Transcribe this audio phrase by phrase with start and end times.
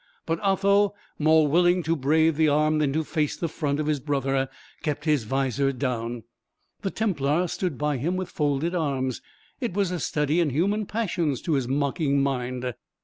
[0.25, 3.99] But Otho, more willing to brave the arm than to face the front of his
[3.99, 4.49] brother,
[4.81, 6.23] kept his vizor down;
[6.81, 9.21] the Templar stood by him with folded arms.
[9.59, 12.73] It was a study in human passions to his mocking mind.